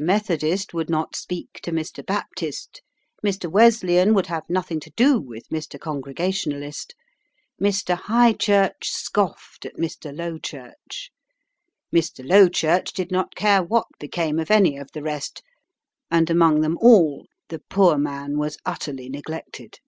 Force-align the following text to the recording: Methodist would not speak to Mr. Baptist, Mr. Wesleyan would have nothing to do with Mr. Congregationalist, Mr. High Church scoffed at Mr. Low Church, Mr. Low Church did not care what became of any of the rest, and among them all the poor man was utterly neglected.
Methodist 0.00 0.72
would 0.72 0.88
not 0.88 1.14
speak 1.14 1.60
to 1.62 1.70
Mr. 1.70 2.02
Baptist, 2.02 2.80
Mr. 3.22 3.52
Wesleyan 3.52 4.14
would 4.14 4.24
have 4.28 4.48
nothing 4.48 4.80
to 4.80 4.90
do 4.96 5.20
with 5.20 5.46
Mr. 5.50 5.78
Congregationalist, 5.78 6.94
Mr. 7.62 7.94
High 7.98 8.32
Church 8.32 8.88
scoffed 8.88 9.66
at 9.66 9.76
Mr. 9.76 10.16
Low 10.16 10.38
Church, 10.38 11.10
Mr. 11.94 12.26
Low 12.26 12.48
Church 12.48 12.94
did 12.94 13.10
not 13.12 13.34
care 13.34 13.62
what 13.62 13.84
became 14.00 14.38
of 14.38 14.50
any 14.50 14.78
of 14.78 14.88
the 14.94 15.02
rest, 15.02 15.42
and 16.10 16.30
among 16.30 16.62
them 16.62 16.78
all 16.80 17.26
the 17.48 17.58
poor 17.68 17.98
man 17.98 18.38
was 18.38 18.56
utterly 18.64 19.10
neglected. 19.10 19.78